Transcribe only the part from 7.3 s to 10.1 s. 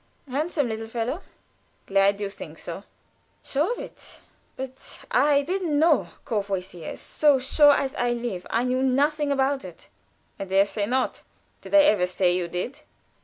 sure as I live, I knew nothing about it!"